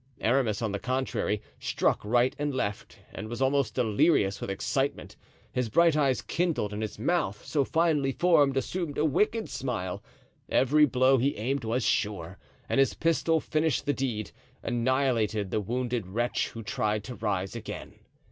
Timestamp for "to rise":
17.03-17.55